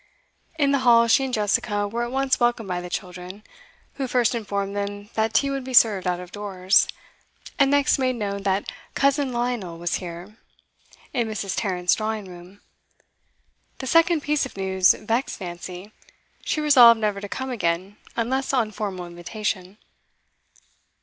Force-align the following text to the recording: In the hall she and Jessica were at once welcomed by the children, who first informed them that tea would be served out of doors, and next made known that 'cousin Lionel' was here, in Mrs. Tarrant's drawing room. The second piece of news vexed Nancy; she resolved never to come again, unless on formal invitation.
In 0.57 0.71
the 0.71 0.79
hall 0.79 1.07
she 1.07 1.23
and 1.23 1.31
Jessica 1.31 1.87
were 1.87 2.01
at 2.03 2.11
once 2.11 2.39
welcomed 2.39 2.67
by 2.67 2.81
the 2.81 2.89
children, 2.89 3.43
who 3.93 4.07
first 4.07 4.33
informed 4.33 4.75
them 4.75 5.11
that 5.13 5.31
tea 5.31 5.51
would 5.51 5.63
be 5.63 5.75
served 5.75 6.07
out 6.07 6.19
of 6.19 6.31
doors, 6.31 6.87
and 7.59 7.69
next 7.69 7.99
made 7.99 8.15
known 8.15 8.41
that 8.41 8.67
'cousin 8.95 9.31
Lionel' 9.31 9.77
was 9.77 9.97
here, 9.97 10.37
in 11.13 11.27
Mrs. 11.27 11.53
Tarrant's 11.55 11.93
drawing 11.93 12.25
room. 12.25 12.61
The 13.77 13.85
second 13.85 14.21
piece 14.21 14.43
of 14.43 14.57
news 14.57 14.95
vexed 14.95 15.39
Nancy; 15.39 15.91
she 16.43 16.61
resolved 16.61 16.99
never 16.99 17.21
to 17.21 17.29
come 17.29 17.51
again, 17.51 17.97
unless 18.15 18.53
on 18.53 18.71
formal 18.71 19.05
invitation. 19.05 19.77